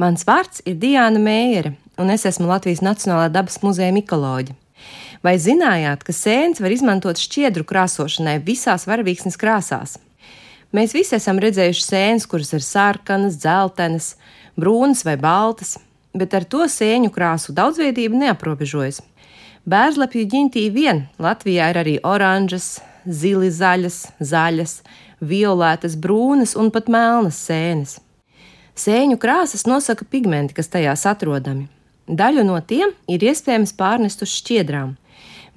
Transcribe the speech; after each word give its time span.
Mans 0.00 0.22
vārds 0.24 0.62
ir 0.64 0.78
Diana 0.80 1.20
Mējere, 1.20 1.74
un 2.00 2.08
es 2.08 2.22
esmu 2.24 2.46
Latvijas 2.48 2.80
Nacionālā 2.80 3.26
dabas 3.28 3.58
muzeja 3.60 3.92
mikoloģija. 3.92 4.56
Vai 5.20 5.34
zinājāt, 5.36 6.06
ka 6.06 6.14
sēnes 6.16 6.62
var 6.64 6.72
izmantot 6.72 7.20
šķiedru 7.20 7.66
krāsošanai 7.68 8.38
visās 8.46 8.86
varavīksnes 8.88 9.36
krāsās? 9.36 9.98
Mēs 10.72 10.96
visi 10.96 11.18
esam 11.18 11.36
redzējuši 11.44 11.84
sēnes, 11.84 12.28
kuras 12.30 12.54
ir 12.56 12.64
sarkanas, 12.64 13.36
dzeltenas, 13.42 14.14
brūnas 14.56 15.04
vai 15.04 15.18
baltas, 15.20 15.76
bet 16.16 16.32
ar 16.32 16.48
to 16.48 16.64
sēņu 16.64 17.12
krāsu 17.12 17.52
daudzveidība 17.52 18.24
neaprobežojas. 18.24 19.02
Bērzlepju 19.68 20.28
ģintī 20.32 20.68
vien 20.72 21.10
Latvijā 21.20 21.74
ir 21.74 21.84
arī 21.84 21.98
oranžas, 22.00 22.78
zili 23.04 23.52
zaļas, 23.52 24.06
zaļas, 24.16 24.78
violētas, 25.20 26.00
brūnas 26.00 26.56
un 26.56 26.72
pat 26.72 26.88
melnas 26.88 27.48
sēnes. 27.50 28.00
Sēņu 28.80 29.18
krāsas 29.20 29.66
nosaka 29.68 30.06
pigmenti, 30.08 30.54
kas 30.56 30.70
tajās 30.72 31.02
atrodami. 31.10 31.66
Daļu 32.08 32.46
no 32.46 32.56
tiem 32.64 32.94
ir 33.12 33.24
iespējams 33.28 33.74
pārnest 33.76 34.22
uz 34.24 34.32
šķiedrām. 34.38 34.94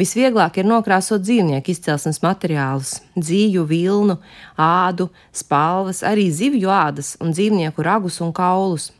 Visvieglāk 0.00 0.56
ir 0.58 0.66
nokrāsot 0.66 1.22
dzīvnieku 1.22 1.70
izcelsmes 1.70 2.22
materiālus- 2.24 2.96
dzīvu, 3.24 3.62
vilnu, 3.68 4.16
ādu, 4.58 5.10
spalvas, 5.32 6.02
arī 6.02 6.30
zivju 6.32 6.72
ādas 6.72 7.16
un 7.20 7.32
dzīvnieku 7.32 7.84
ragus 7.84 8.20
un 8.20 8.32
kaulus. 8.32 8.90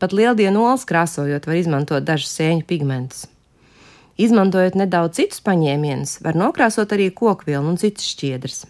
Pat 0.00 0.12
lieldienu 0.12 0.64
olas 0.64 0.84
krāsojot, 0.84 1.46
var 1.46 1.54
izmantot 1.54 2.04
dažus 2.04 2.34
sēņu 2.38 2.64
pigmentus. 2.64 3.26
Izmantojot 4.18 4.74
nedaudz 4.74 5.14
citus 5.20 5.40
paņēmienus, 5.40 6.20
var 6.22 6.34
nokrāsot 6.34 6.90
arī 6.96 7.12
kokvilnu 7.14 7.68
un 7.68 7.76
citas 7.76 8.08
šķiedras. 8.10 8.66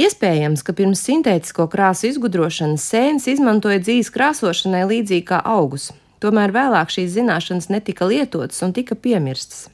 Iespējams, 0.00 0.62
ka 0.64 0.72
pirms 0.72 1.02
sintētisko 1.04 1.66
krāsu 1.68 2.06
izgudrošanas 2.08 2.84
sēnes 2.88 3.26
izmantoja 3.28 3.82
dzīves 3.82 4.08
krāsošanai 4.14 4.86
līdzīgi 4.88 5.26
kā 5.28 5.40
augus, 5.44 5.90
tomēr 6.24 6.54
vēlāk 6.54 6.92
šīs 6.94 7.10
zināšanas 7.18 7.68
netika 7.74 8.08
lietotas 8.08 8.62
un 8.64 8.72
tika 8.76 8.96
piemirstas. 8.96 9.66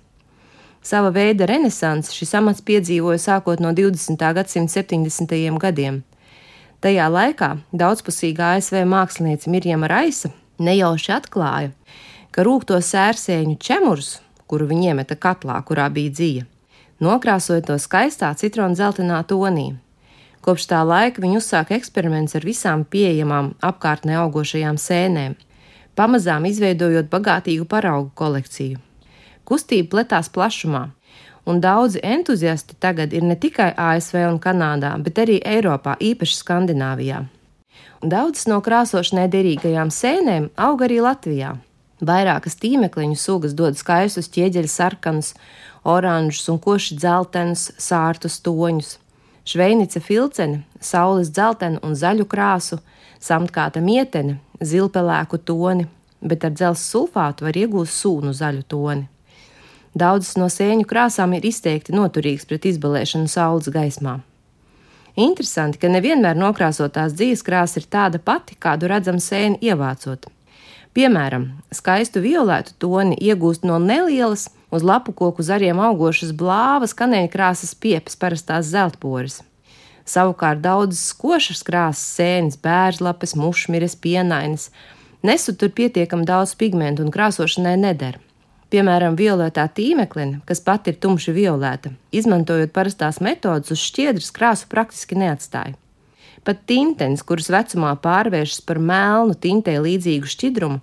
Sava 0.83 1.12
veida 1.14 1.47
renesansi 1.47 2.14
šis 2.17 2.34
amats 2.41 2.64
piedzīvoja 2.67 3.20
sākot 3.23 3.62
no 3.62 3.70
20. 3.77 4.27
gadsimta 4.41 4.81
70. 4.81 5.36
gadiem. 5.62 6.03
Tajā 6.83 7.06
laikā 7.12 7.53
daudzpusīgā 7.70 8.56
ASV 8.56 8.83
mākslinieca 8.89 9.51
Mirjama 9.53 9.91
Raisa 9.95 10.33
nejauši 10.58 11.17
atklāja, 11.20 11.73
ka 12.34 12.42
rūkto 12.47 12.83
sērsēņu 12.83 13.58
čemurs, 13.62 14.17
kuru 14.51 14.67
viņa 14.75 14.92
iemeta 14.92 15.14
katlā, 15.14 15.62
kurā 15.67 15.86
bija 15.92 16.19
dzīve, 16.19 16.47
nokrāsoja 16.98 17.62
to 17.70 17.79
skaistā 17.83 18.34
citronu 18.34 18.75
zeltainā 18.75 19.23
tonī. 19.31 19.75
Kopš 20.47 20.69
tā 20.70 20.84
laika 20.86 21.19
viņi 21.19 21.41
uzsāka 21.41 21.75
eksperiments 21.75 22.36
ar 22.39 22.44
visām 22.47 22.84
pieejamām 22.86 23.48
apkārtnē 23.66 24.14
augošajām 24.20 24.77
sēnēm, 24.78 25.33
pamazām 25.98 26.44
izveidojot 26.47 27.08
bagātīgu 27.11 27.64
paraugu 27.66 28.12
kolekciju. 28.14 28.78
Kustība 29.47 29.89
pletās 29.97 30.28
plašumā, 30.30 30.84
un 31.50 31.58
daudzi 31.64 31.98
entuziasti 32.06 32.77
tagad 32.78 33.14
ir 33.14 33.27
ne 33.27 33.34
tikai 33.34 33.72
ASV 33.74 34.20
un 34.28 34.39
Kanādā, 34.42 34.92
bet 35.02 35.19
arī 35.19 35.41
Eiropā, 35.42 35.97
īpaši 35.98 36.39
Skandināvijā. 36.39 37.24
Daudzas 38.06 38.47
no 38.47 38.61
krāsošanai 38.62 39.27
derīgajām 39.33 39.91
sēnēm 39.91 40.50
aug 40.62 40.84
arī 40.86 41.00
Latvijā. 41.02 41.56
Vairākas 42.06 42.55
tīmekliņu 42.61 43.19
sugas 43.19 43.56
dod 43.56 43.74
skaistus 43.80 44.30
ķieģeļa 44.30 44.70
sarkanus, 44.70 45.33
oranžus 45.83 46.47
un 46.52 46.62
koši 46.62 47.00
dzeltenus, 47.00 47.70
sārtus 47.83 48.39
toņus. 48.47 48.92
Šveinica 49.47 50.00
filcene, 50.02 50.64
saules 50.83 51.30
dzeltenu 51.30 51.78
un 51.86 51.94
zaļu 51.94 52.25
krāsu, 52.27 52.80
samtkāta 53.22 53.78
mietene, 53.78 54.41
zilpelēku 54.58 55.39
toni, 55.39 55.86
bet 56.20 56.44
ar 56.44 56.55
dzelzs 56.56 56.89
sulfātu 56.91 57.47
var 57.47 57.58
iegūt 57.61 57.92
sūnu 57.92 58.34
zaļu 58.34 58.64
toni. 58.67 59.06
Daudzas 59.97 60.34
no 60.36 60.50
sēņu 60.52 60.84
krāsām 60.91 61.36
ir 61.39 61.47
izteikti 61.47 61.94
noturīgas 61.94 62.48
pret 62.50 62.67
izbalēšanu 62.72 63.30
saules 63.30 63.70
gaismā. 63.73 64.18
Interesanti, 65.17 65.79
ka 65.80 65.89
nevienmēr 65.89 66.36
nokrāsotās 66.36 67.14
dzīves 67.17 67.46
krāsa 67.46 67.80
ir 67.80 67.86
tāda 67.89 68.18
pati, 68.20 68.58
kādu 68.61 68.90
redzam 68.90 69.23
sēni 69.23 69.62
ievācot. 69.64 70.27
Piemēram, 70.96 71.51
skaistu 71.77 72.23
violētu 72.24 72.73
toni 72.80 73.18
iegūst 73.20 73.67
no 73.68 73.77
nelielas, 73.83 74.48
Uz 74.70 74.83
lapu 74.83 75.12
koku 75.12 75.45
zariem 75.46 75.79
augošas 75.79 76.33
blāvas 76.34 76.95
kanēļkrāsas 76.98 77.77
piepas 77.79 78.18
parastās 78.18 78.67
zeltporas. 78.73 79.39
Savukārt 80.06 80.61
daudzas 80.62 81.12
košas 81.18 81.62
krāsas 81.67 82.02
sēnes, 82.18 82.58
bērzlapes, 82.62 83.36
mušmiras, 83.39 83.95
pienainas 83.98 84.70
nesutur 85.27 85.70
pietiekami 85.74 86.27
daudz 86.27 86.55
pigmentu 86.58 87.06
un 87.06 87.14
krāsošanai 87.14 87.77
neder. 87.79 88.18
Piemēram, 88.70 89.14
violetā 89.18 89.68
tīmeklina, 89.70 90.42
kas 90.46 90.61
pati 90.62 90.90
ir 90.90 90.98
tumši 91.02 91.35
violēta, 91.35 91.95
izmantojot 92.11 92.74
parastās 92.74 93.23
metodas, 93.23 93.70
uz 93.70 93.83
šķiedras 93.86 94.33
krāsu 94.35 94.67
praktiski 94.70 95.18
neatstāja. 95.18 95.79
Pat 96.46 96.61
tintenis, 96.70 97.24
kuras 97.27 97.48
vecumā 97.51 97.96
pārvēršas 97.98 98.61
par 98.62 98.79
melnu 98.79 99.34
tintē 99.34 99.73
līdzīgu 99.83 100.29
šķidrumu, 100.30 100.79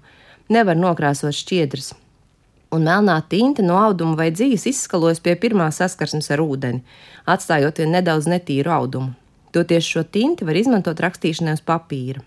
nevar 0.51 0.75
nokrāsot 0.75 1.31
šķiedras, 1.37 1.93
un 2.75 2.83
melnā 2.83 3.15
tinte 3.31 3.63
no 3.63 3.77
auduma 3.79 4.17
vai 4.19 4.27
dzīves 4.35 4.65
izskalojas 4.73 5.21
pie 5.23 5.37
pirmā 5.39 5.69
saskarsmes 5.71 6.27
ar 6.35 6.43
ūdeni, 6.43 6.81
atstājot 7.31 7.79
vien 7.79 7.93
nedaudz 7.95 8.27
netīru 8.27 8.73
audumu. 8.75 9.13
Toties 9.55 9.87
šo 9.87 10.03
tinti 10.03 10.43
var 10.43 10.57
izmantot 10.59 10.99
rakstīšanai 10.99 11.53
uz 11.55 11.61
papīra. 11.63 12.23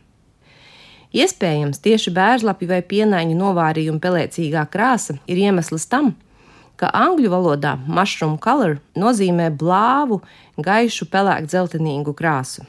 Iespējams, 1.17 1.81
tieši 1.85 2.13
bērzlapi 2.17 2.69
vai 2.71 2.79
pienāņu 2.87 3.37
novārījuma 3.37 4.01
pelēcīgā 4.01 4.63
krāsa 4.73 5.19
ir 5.29 5.43
iemesls 5.45 5.85
tam, 5.91 6.15
ka 6.81 6.89
angļu 6.93 7.33
valodā 7.33 7.75
mushroom 7.85 8.39
color 8.41 8.79
nozīmē 8.97 9.51
blāvu, 9.61 10.23
gaišu, 10.57 11.09
pelēku 11.13 11.53
dzeltenīgu 11.53 12.17
krāsu. 12.17 12.67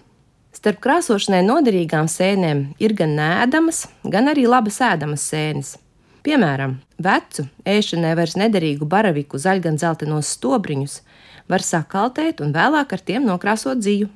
Starp 0.58 0.80
krāsošanai 0.82 1.44
noderīgām 1.46 2.08
sēnēm 2.10 2.62
ir 2.82 2.96
gan 2.98 3.12
nēdamas, 3.20 3.84
gan 4.10 4.32
arī 4.32 4.48
labas 4.50 4.80
ēdamas 4.82 5.26
sēnes. 5.30 5.76
Piemēram, 6.26 6.80
vecu, 6.98 7.46
ēšanai 7.62 8.16
vairs 8.18 8.34
nederīgu 8.42 8.88
baraviku 8.90 9.38
zaļgan-zeltenos 9.38 10.32
stobriņus 10.40 10.98
var 11.52 11.62
sakaltēt 11.62 12.42
un 12.42 12.56
vēlāk 12.58 12.98
ar 12.98 13.06
tiem 13.06 13.30
nokrāsot 13.30 13.84
dzīvu. 13.84 14.10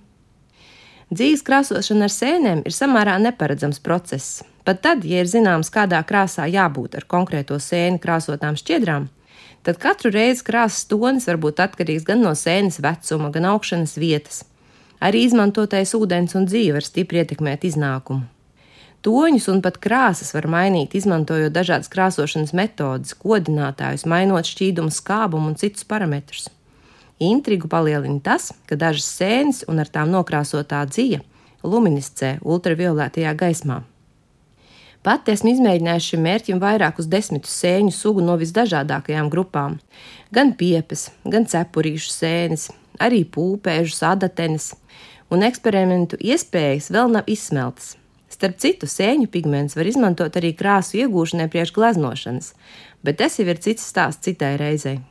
Dzīves 1.13 1.45
krāsošana 1.45 2.09
ar 2.09 2.15
sēnēm 2.15 2.65
ir 2.65 2.73
samērā 2.73 3.19
neparedzams 3.21 3.83
process. 3.85 4.41
Pat 4.65 4.81
tad, 4.81 5.05
ja 5.05 5.21
ir 5.21 5.29
zināms, 5.29 5.69
kādā 5.69 6.01
krāsā 6.07 6.49
jābūt 6.49 6.97
ar 6.97 7.05
konkrēto 7.11 7.61
sēni 7.61 8.01
krāsotām 8.01 8.57
šķiedrām, 8.57 9.11
tad 9.61 9.77
katru 9.77 10.09
reizi 10.15 10.47
krāsas 10.47 10.89
tonis 10.89 11.29
var 11.29 11.37
būt 11.37 11.61
atkarīgs 11.69 12.07
gan 12.07 12.25
no 12.25 12.33
sēnes 12.33 12.81
vecuma, 12.81 13.29
gan 13.29 13.53
augšanas 13.53 13.99
vietas. 14.01 14.47
Arī 15.01 15.25
izmantotais 15.25 15.95
ūdens 15.97 16.35
un 16.37 16.45
dzīve 16.45 16.77
var 16.77 16.85
stipri 16.85 17.23
ietekmēt 17.23 17.65
iznākumu. 17.65 18.27
Toņus 19.01 19.47
un 19.49 19.63
pat 19.65 19.79
krāsas 19.81 20.29
var 20.35 20.45
mainīt, 20.45 20.93
izmantojot 20.93 21.53
dažādas 21.55 21.89
krāsošanas 21.89 22.53
metodes, 22.53 23.15
kodinātājus, 23.17 24.05
mainot 24.05 24.45
šķīdumu 24.45 24.93
skābumu 24.93 25.49
un 25.49 25.57
citus 25.57 25.87
parametrus. 25.89 26.51
Intrigu 27.21 27.69
palielina 27.69 28.21
tas, 28.21 28.51
ka 28.69 28.77
dažas 28.77 29.09
sēnes 29.17 29.63
un 29.69 29.81
ar 29.81 29.89
tām 29.89 30.13
nokrāsotā 30.13 30.83
dzīve 30.89 31.23
luminiscē 31.65 32.35
ultravioletajā 32.41 33.33
gaismā. 33.37 33.81
Pat 35.01 35.29
esmu 35.33 35.55
izmēģinājusi 35.55 36.13
šim 36.13 36.21
mērķim 36.27 36.61
vairākus 36.61 37.09
desmitus 37.09 37.55
sēņu 37.57 37.93
sugu 37.93 38.21
no 38.21 38.35
visdažādākajām 38.37 39.31
grupām- 39.33 39.79
gan 40.35 40.53
piepes, 40.53 41.09
gan 41.25 41.45
cepurīšu 41.45 42.13
sēnes, 42.13 42.69
arī 43.01 43.23
pūpēžus, 43.25 44.03
adatenes, 44.07 44.71
un 45.31 45.45
eksperimentu 45.47 46.19
iespējas 46.21 46.91
vēl 46.93 47.11
nav 47.17 47.29
izsmeltas. 47.31 47.95
Starp 48.31 48.57
citu, 48.63 48.87
sēņu 48.87 49.27
pigments 49.31 49.75
var 49.75 49.89
izmantot 49.89 50.37
arī 50.39 50.53
krāsu 50.57 51.01
iegūšanai 51.03 51.49
priekš 51.51 51.75
gleznošanas, 51.75 52.53
bet 53.03 53.19
tas 53.19 53.37
jau 53.39 53.49
ir 53.51 53.59
cits 53.61 53.85
stāsts 53.91 54.23
citai 54.25 54.55
reizei. 54.61 55.01